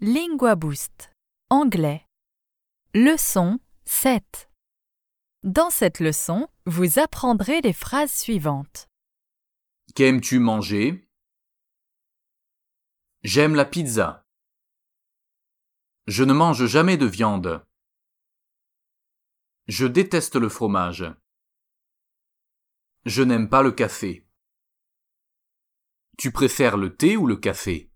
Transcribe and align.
Lingua 0.00 0.54
Boost. 0.54 1.10
Anglais. 1.50 2.06
Leçon 2.94 3.58
7. 3.84 4.48
Dans 5.42 5.70
cette 5.70 5.98
leçon, 5.98 6.46
vous 6.66 7.00
apprendrez 7.00 7.60
les 7.62 7.72
phrases 7.72 8.12
suivantes. 8.12 8.86
Qu'aimes-tu 9.96 10.38
manger? 10.38 11.04
J'aime 13.24 13.56
la 13.56 13.64
pizza. 13.64 14.24
Je 16.06 16.22
ne 16.22 16.32
mange 16.32 16.66
jamais 16.66 16.96
de 16.96 17.06
viande. 17.06 17.66
Je 19.66 19.84
déteste 19.88 20.36
le 20.36 20.48
fromage. 20.48 21.06
Je 23.04 23.24
n'aime 23.24 23.48
pas 23.48 23.64
le 23.64 23.72
café. 23.72 24.24
Tu 26.16 26.30
préfères 26.30 26.76
le 26.76 26.96
thé 26.96 27.16
ou 27.16 27.26
le 27.26 27.34
café? 27.34 27.87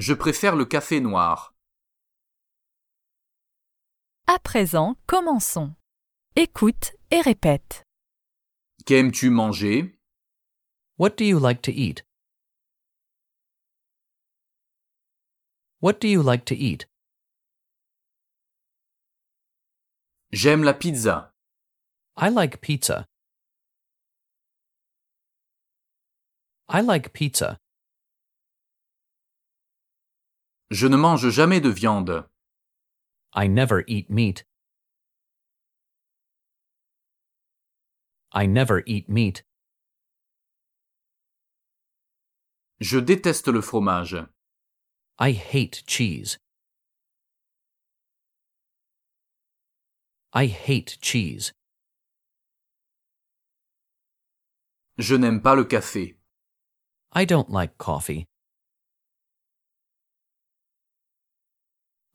Je 0.00 0.14
préfère 0.14 0.56
le 0.56 0.64
café 0.64 0.98
noir. 0.98 1.54
À 4.26 4.38
présent, 4.38 4.96
commençons. 5.06 5.74
Écoute 6.36 6.92
et 7.10 7.20
répète. 7.20 7.84
Qu'aimes-tu 8.86 9.28
manger? 9.28 10.00
What 10.96 11.10
do 11.18 11.24
you 11.24 11.38
like 11.38 11.60
to 11.60 11.70
eat? 11.70 12.06
What 15.82 16.00
do 16.00 16.08
you 16.08 16.22
like 16.22 16.46
to 16.46 16.54
eat? 16.54 16.88
J'aime 20.32 20.64
la 20.64 20.72
pizza. 20.72 21.34
I 22.16 22.30
like 22.30 22.62
pizza. 22.62 23.06
I 26.70 26.80
like 26.80 27.12
pizza. 27.12 27.58
Je 30.72 30.86
ne 30.86 30.96
mange 30.96 31.30
jamais 31.30 31.60
de 31.60 31.68
viande. 31.68 32.28
I 33.34 33.48
never 33.48 33.82
eat 33.88 34.08
meat. 34.08 34.44
I 38.32 38.46
never 38.46 38.84
eat 38.86 39.08
meat. 39.08 39.42
Je 42.80 43.00
déteste 43.00 43.48
le 43.48 43.60
fromage. 43.60 44.16
I 45.18 45.32
hate 45.32 45.82
cheese. 45.88 46.38
I 50.32 50.46
hate 50.46 50.98
cheese. 51.02 51.52
Je 54.98 55.16
n'aime 55.16 55.42
pas 55.42 55.56
le 55.56 55.64
café. 55.64 56.14
I 57.12 57.24
don't 57.24 57.50
like 57.50 57.76
coffee. 57.76 58.26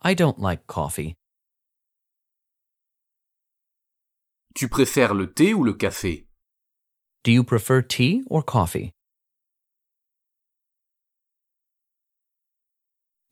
I 0.08 0.14
don't 0.14 0.40
like 0.40 0.68
coffee. 0.68 1.16
Tu 4.54 4.68
préfères 4.70 5.16
le 5.16 5.34
thé 5.34 5.56
ou 5.56 5.64
le 5.64 5.74
café 5.74 6.28
Do 7.24 7.32
you 7.32 7.44
prefer 7.44 7.82
tea 7.82 8.22
or 8.30 8.44
coffee? 8.44 8.92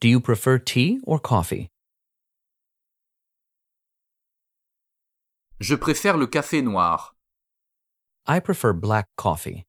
Do 0.01 0.07
you 0.07 0.19
prefer 0.19 0.57
tea 0.57 0.99
or 1.05 1.19
coffee? 1.19 1.69
Je 5.59 5.75
préfère 5.75 6.17
le 6.17 6.25
café 6.25 6.63
noir. 6.63 7.13
I 8.25 8.39
prefer 8.39 8.73
black 8.73 9.05
coffee. 9.15 9.63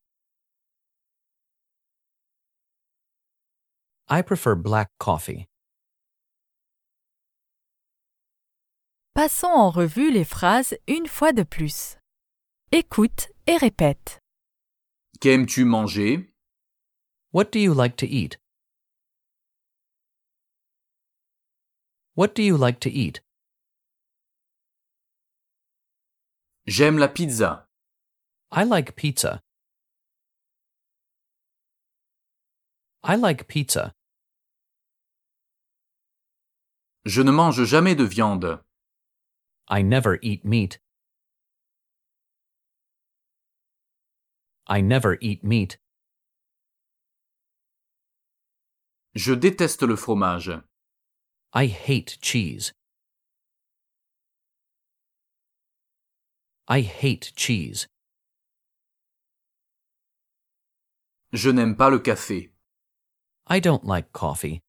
I 4.09 4.23
prefer 4.23 4.55
black 4.55 4.89
coffee. 4.99 5.47
Passons 9.15 9.47
en 9.47 9.71
revue 9.71 10.11
les 10.11 10.25
phrases 10.25 10.77
une 10.89 11.07
fois 11.07 11.33
de 11.33 11.45
plus. 11.45 11.99
Écoute 12.73 13.29
et 13.47 13.57
répète. 13.57 14.19
Qu'aimes-tu 15.21 15.65
manger? 15.65 16.35
What 17.33 17.45
do 17.53 17.61
you 17.61 17.73
like 17.75 17.95
to 17.99 18.07
eat? 18.07 18.41
What 22.17 22.35
do 22.35 22.43
you 22.43 22.57
like 22.57 22.81
to 22.81 22.89
eat? 22.89 23.23
J'aime 26.67 26.99
la 26.99 27.07
pizza. 27.07 27.69
I 28.51 28.65
like 28.65 28.97
pizza. 28.97 29.41
I 33.05 33.15
like 33.15 33.47
pizza. 33.47 33.93
Je 37.05 37.23
ne 37.23 37.31
mange 37.31 37.63
jamais 37.65 37.95
de 37.95 38.03
viande. 38.03 38.61
I 39.69 39.83
never 39.83 40.19
eat 40.23 40.45
meat. 40.45 40.79
I 44.67 44.81
never 44.81 45.19
eat 45.21 45.45
meat. 45.45 45.79
Je 49.15 49.35
déteste 49.35 49.83
le 49.83 49.97
fromage. 49.97 50.51
I 51.53 51.67
hate 51.67 52.19
cheese. 52.21 52.73
I 56.67 56.81
hate 56.81 57.33
cheese. 57.37 57.87
Je 61.33 61.51
n'aime 61.51 61.77
pas 61.77 61.91
le 61.91 62.01
café. 62.01 62.51
I 63.47 63.61
don't 63.61 63.85
like 63.85 64.13
coffee. 64.13 64.64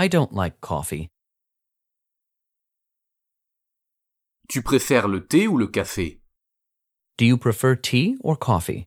I 0.00 0.06
don't 0.06 0.32
like 0.32 0.60
coffee. 0.60 1.08
Tu 4.48 4.62
préfères 4.62 5.08
le 5.08 5.26
thé 5.26 5.48
ou 5.48 5.58
le 5.58 5.66
café 5.66 6.20
Do 7.16 7.24
you 7.24 7.36
prefer 7.36 7.74
tea 7.74 8.16
or 8.22 8.36
coffee? 8.36 8.86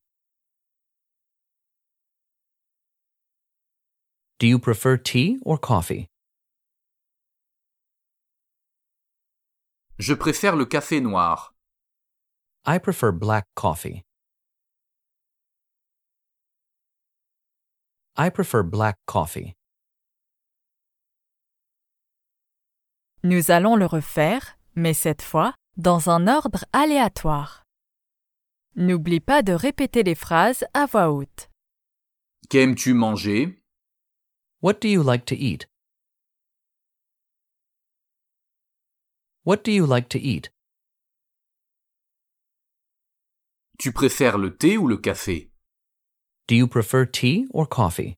Do 4.39 4.47
you 4.47 4.57
prefer 4.57 4.95
tea 4.95 5.37
or 5.45 5.57
coffee? 5.57 6.07
Je 9.99 10.13
préfère 10.15 10.55
le 10.55 10.65
café 10.65 11.01
noir. 11.01 11.53
I 12.65 12.77
prefer 12.77 13.11
black 13.11 13.43
coffee. 13.57 14.01
I 18.15 18.29
prefer 18.29 18.63
black 18.63 18.95
coffee. 19.05 19.55
Nous 23.23 23.51
allons 23.51 23.75
le 23.75 23.85
refaire, 23.85 24.57
mais 24.75 24.95
cette 24.95 25.21
fois 25.21 25.53
dans 25.77 26.09
un 26.09 26.27
ordre 26.27 26.65
aléatoire. 26.73 27.63
N'oublie 28.75 29.19
pas 29.19 29.43
de 29.43 29.53
répéter 29.53 30.01
les 30.01 30.15
phrases 30.15 30.65
à 30.73 30.87
voix 30.87 31.11
haute. 31.11 31.49
Qu'aimes-tu 32.49 32.93
manger? 32.93 33.63
What 34.61 34.79
do 34.81 34.87
you 34.87 35.03
like 35.03 35.25
to 35.25 35.35
eat? 35.35 35.67
What 39.45 39.63
do 39.63 39.71
you 39.71 39.85
like 39.85 40.09
to 40.09 40.17
eat? 40.17 40.51
Tu 43.77 43.91
préfères 43.91 44.37
le 44.37 44.55
thé 44.57 44.77
ou 44.77 44.87
le 44.87 44.97
café? 44.97 45.51
Do 46.47 46.55
you 46.55 46.67
prefer 46.67 47.05
tea 47.05 47.47
or 47.53 47.67
coffee? 47.67 48.15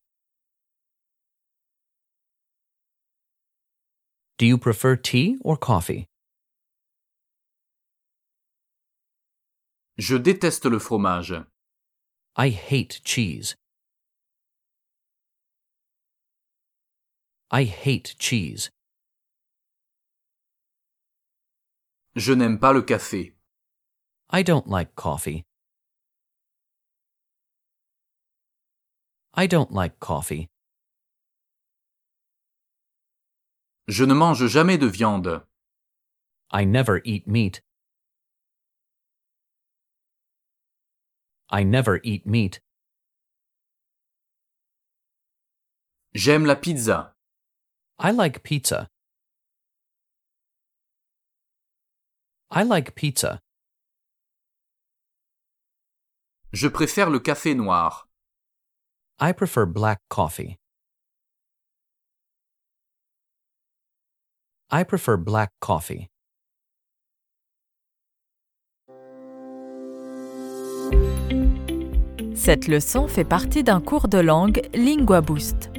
Do 4.44 4.48
you 4.48 4.58
prefer 4.58 4.98
tea 4.98 5.38
or 5.42 5.56
coffee? 5.56 6.06
Je 9.98 10.18
déteste 10.18 10.66
le 10.66 10.80
fromage. 10.80 11.34
I 12.36 12.50
hate 12.50 13.00
cheese. 13.06 13.56
I 17.52 17.64
hate 17.64 18.16
cheese. 18.20 18.70
Je 22.18 22.34
n'aime 22.34 22.60
pas 22.60 22.74
le 22.74 22.82
café. 22.82 23.32
I 24.30 24.44
don't 24.44 24.68
like 24.68 24.94
coffee. 24.98 25.46
I 29.34 29.48
don't 29.48 29.72
like 29.72 30.02
coffee. 30.02 30.50
Je 33.88 34.06
ne 34.06 34.14
mange 34.14 34.48
jamais 34.48 34.78
de 34.78 34.88
viande. 34.88 35.44
I 36.52 36.64
never 36.64 37.02
eat 37.04 37.28
meat. 37.28 37.62
I 41.50 41.64
never 41.64 42.00
eat 42.04 42.26
meat. 42.26 42.62
J'aime 46.16 46.46
la 46.46 46.56
pizza. 46.56 47.14
I 48.00 48.12
like 48.12 48.44
pizza. 48.44 48.88
I 52.50 52.64
like 52.64 52.96
pizza. 52.96 53.42
Je 56.54 56.70
préfère 56.70 57.10
le 57.10 57.20
café 57.20 57.54
noir. 57.56 58.08
I 59.20 59.34
prefer 59.34 59.66
black 59.66 60.00
coffee. 60.10 60.58
I 64.76 64.84
prefer 64.84 65.18
black 65.18 65.52
coffee. 65.60 66.08
Cette 72.34 72.68
leçon 72.68 73.08
fait 73.08 73.24
partie 73.24 73.64
d'un 73.64 73.80
cours 73.80 74.08
de 74.08 74.18
langue 74.18 74.64
Lingua 74.74 75.22
Boost. 75.22 75.70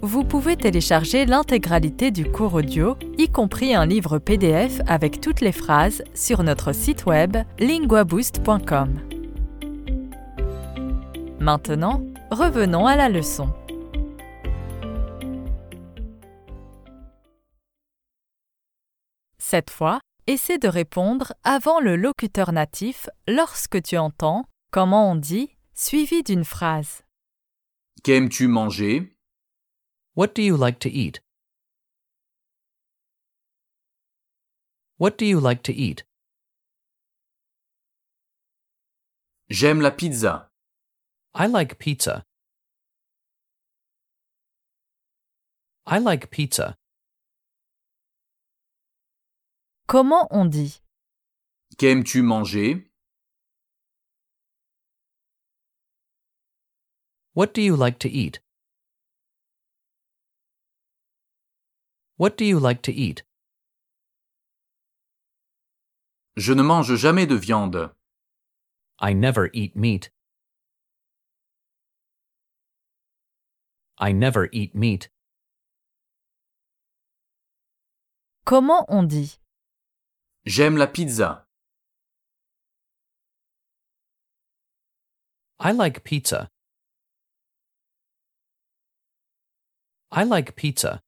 Vous 0.00 0.24
pouvez 0.24 0.56
télécharger 0.56 1.26
l'intégralité 1.26 2.10
du 2.10 2.24
cours 2.24 2.54
audio, 2.54 2.96
y 3.18 3.28
compris 3.28 3.74
un 3.74 3.84
livre 3.84 4.18
PDF 4.18 4.80
avec 4.86 5.20
toutes 5.20 5.42
les 5.42 5.52
phrases, 5.52 6.02
sur 6.14 6.42
notre 6.42 6.72
site 6.72 7.04
web 7.04 7.36
linguaboost.com. 7.58 9.00
Maintenant, 11.40 12.02
revenons 12.30 12.86
à 12.86 12.96
la 12.96 13.10
leçon. 13.10 13.52
Cette 19.52 19.68
fois, 19.68 20.00
essaie 20.26 20.56
de 20.56 20.66
répondre 20.66 21.34
avant 21.44 21.78
le 21.78 21.94
locuteur 21.94 22.52
natif 22.52 23.10
lorsque 23.28 23.82
tu 23.82 23.98
entends 23.98 24.46
comment 24.70 25.10
on 25.10 25.14
dit 25.14 25.58
suivi 25.74 26.22
d'une 26.22 26.46
phrase. 26.46 27.02
Qu'aimes-tu 28.02 28.48
manger? 28.48 29.14
What 30.16 30.28
do 30.28 30.40
you 30.40 30.56
like 30.56 30.78
to 30.78 30.88
eat? 30.88 31.20
What 34.98 35.18
do 35.18 35.26
you 35.26 35.38
like 35.38 35.62
to 35.64 35.72
eat? 35.72 36.06
J'aime 39.50 39.82
la 39.82 39.90
pizza. 39.90 40.48
I 41.34 41.46
like 41.46 41.76
pizza. 41.78 42.24
I 45.86 45.98
like 45.98 46.30
pizza. 46.30 46.74
Comment 49.92 50.26
on 50.30 50.48
dit? 50.48 50.80
Qu'aimes-tu 51.76 52.22
manger? 52.22 52.86
What 57.34 57.52
do 57.52 57.60
you 57.60 57.76
like 57.76 57.98
to 57.98 58.08
eat? 58.08 58.40
What 62.16 62.38
do 62.38 62.46
you 62.46 62.58
like 62.58 62.80
to 62.84 62.90
eat? 62.90 63.22
Je 66.38 66.54
ne 66.54 66.62
mange 66.62 66.96
jamais 66.96 67.26
de 67.26 67.36
viande. 67.36 67.90
I 68.98 69.12
never 69.12 69.50
eat 69.52 69.76
meat. 69.76 70.08
I 73.98 74.12
never 74.12 74.48
eat 74.52 74.74
meat. 74.74 75.10
Comment 78.46 78.86
on 78.88 79.06
dit? 79.06 79.41
J'aime 80.44 80.76
la 80.76 80.88
pizza. 80.88 81.46
I 85.60 85.70
like 85.70 86.02
pizza. 86.02 86.48
I 90.10 90.24
like 90.24 90.56
pizza. 90.56 91.00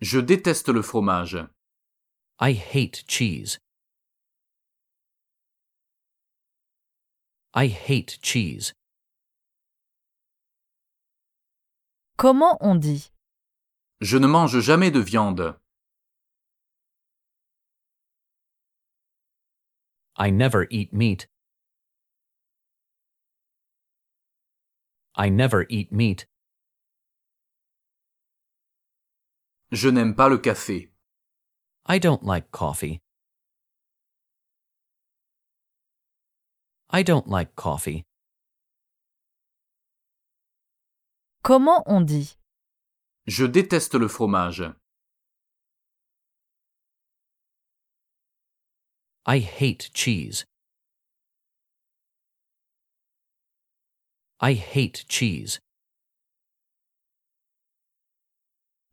Je 0.00 0.20
déteste 0.20 0.68
le 0.68 0.82
fromage. 0.82 1.36
I 2.38 2.52
hate 2.52 3.04
cheese. 3.08 3.58
I 7.52 7.66
hate 7.66 8.18
cheese. 8.22 8.72
Comment 12.16 12.56
on 12.60 12.76
dit? 12.76 13.10
Je 14.00 14.18
ne 14.18 14.28
mange 14.28 14.60
jamais 14.60 14.92
de 14.92 15.00
viande. 15.00 15.58
I 20.18 20.30
never 20.30 20.66
eat 20.70 20.92
meat. 20.92 21.26
I 25.14 25.28
never 25.28 25.66
eat 25.68 25.92
meat. 25.92 26.26
Je 29.72 29.90
n'aime 29.90 30.14
pas 30.14 30.28
le 30.30 30.38
café. 30.38 30.90
I 31.86 31.98
don't 31.98 32.22
like 32.24 32.50
coffee. 32.50 33.00
I 36.90 37.02
don't 37.02 37.28
like 37.28 37.54
coffee. 37.54 38.04
Comment 41.42 41.82
on 41.86 42.04
dit? 42.06 42.36
Je 43.26 43.44
déteste 43.44 43.94
le 43.94 44.08
fromage. 44.08 44.62
I 49.28 49.38
hate 49.38 49.90
cheese. 49.92 50.44
I 54.40 54.52
hate 54.52 55.04
cheese. 55.08 55.58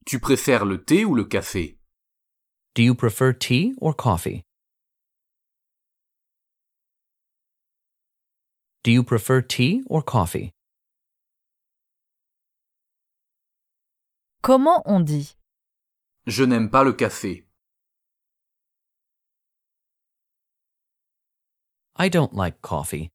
Tu 0.08 0.20
préfères 0.20 0.66
le 0.66 0.84
thé 0.84 1.06
ou 1.06 1.14
le 1.14 1.26
café? 1.26 1.78
Do 2.74 2.82
you 2.82 2.96
prefer 2.96 3.32
tea 3.34 3.76
or 3.80 3.94
coffee? 3.94 4.42
Do 8.84 8.90
you 8.90 9.04
prefer 9.04 9.44
tea 9.44 9.84
or 9.88 10.02
coffee? 10.02 10.52
Comment 14.42 14.82
on 14.88 15.02
dit? 15.06 15.36
Je 16.26 16.44
n'aime 16.44 16.72
pas 16.72 16.84
le 16.84 16.94
café. 16.94 17.46
I 21.96 22.10
don't 22.10 22.34
like 22.34 22.62
coffee. 22.62 23.10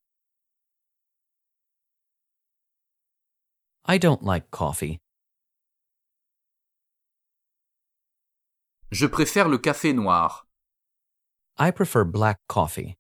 I 3.85 3.99
don't 3.99 4.23
like 4.23 4.51
coffee. 4.51 5.01
Je 8.93 9.07
préfère 9.07 9.49
le 9.49 9.59
café 9.59 9.93
noir. 9.93 10.47
I 11.59 11.73
prefer 11.73 12.05
black 12.05 12.39
coffee. 12.49 12.97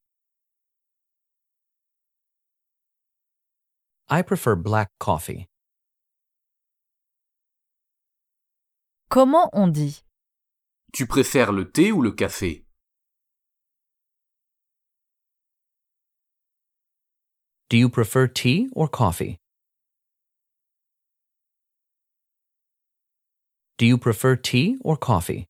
I 4.11 4.23
prefer 4.23 4.57
black 4.57 4.89
coffee. 4.99 5.47
Comment 9.11 9.49
on 9.53 9.69
dit 9.69 10.03
Tu 10.93 11.07
préfères 11.07 11.53
le 11.53 11.71
thé 11.71 11.93
ou 11.93 12.03
le 12.03 12.11
café 12.13 12.65
Do 17.71 17.77
you 17.77 17.91
prefer 17.91 18.27
tea 18.27 18.71
or 18.73 18.89
coffee? 18.89 19.39
Do 23.77 23.85
you 23.85 23.99
prefer 23.99 24.37
tea 24.37 24.79
or 24.83 24.97
coffee? 24.97 25.47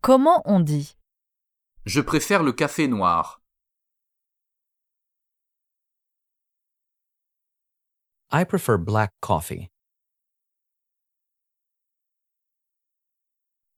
Comment 0.00 0.42
on 0.44 0.64
dit 0.64 0.94
Je 1.84 2.00
préfère 2.02 2.44
le 2.44 2.52
café 2.52 2.88
noir. 2.88 3.40
I 8.30 8.44
prefer 8.44 8.76
black 8.78 9.10
coffee. 9.20 9.68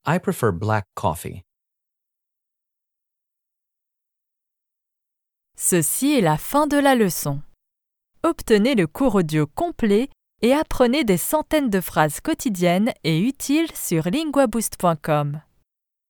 I 0.05 0.19
prefer 0.19 0.51
black 0.51 0.85
coffee. 0.95 1.43
Ceci 5.67 6.13
est 6.13 6.21
la 6.21 6.37
fin 6.37 6.67
de 6.67 6.77
la 6.77 6.93
leçon. 6.93 7.41
Obtenez 8.21 8.75
le 8.75 8.85
cours 8.85 9.15
audio 9.15 9.47
complet 9.47 10.09
et 10.43 10.53
apprenez 10.53 11.03
des 11.03 11.17
centaines 11.17 11.71
de 11.71 11.81
phrases 11.81 12.21
quotidiennes 12.21 12.93
et 13.03 13.19
utiles 13.19 13.71
sur 13.73 14.03
linguaboost.com. 14.11 15.41